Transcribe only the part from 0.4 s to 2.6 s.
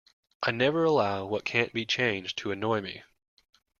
I never allow what can't be changed to